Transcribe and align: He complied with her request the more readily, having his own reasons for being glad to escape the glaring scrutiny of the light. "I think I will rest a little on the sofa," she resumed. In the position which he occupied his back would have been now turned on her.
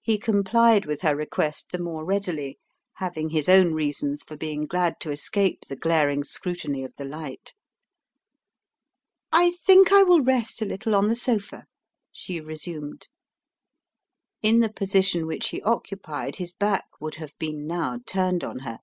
He 0.00 0.18
complied 0.18 0.86
with 0.86 1.00
her 1.00 1.16
request 1.16 1.72
the 1.72 1.80
more 1.80 2.04
readily, 2.04 2.60
having 2.98 3.30
his 3.30 3.48
own 3.48 3.72
reasons 3.74 4.22
for 4.22 4.36
being 4.36 4.66
glad 4.66 5.00
to 5.00 5.10
escape 5.10 5.64
the 5.64 5.74
glaring 5.74 6.22
scrutiny 6.22 6.84
of 6.84 6.94
the 6.94 7.04
light. 7.04 7.54
"I 9.32 9.50
think 9.50 9.90
I 9.92 10.04
will 10.04 10.22
rest 10.22 10.62
a 10.62 10.64
little 10.64 10.94
on 10.94 11.08
the 11.08 11.16
sofa," 11.16 11.64
she 12.12 12.40
resumed. 12.40 13.08
In 14.42 14.60
the 14.60 14.72
position 14.72 15.26
which 15.26 15.48
he 15.48 15.60
occupied 15.62 16.36
his 16.36 16.52
back 16.52 16.84
would 17.00 17.16
have 17.16 17.36
been 17.40 17.66
now 17.66 17.98
turned 18.06 18.44
on 18.44 18.60
her. 18.60 18.78